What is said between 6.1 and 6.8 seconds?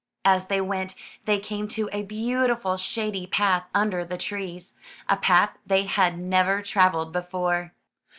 never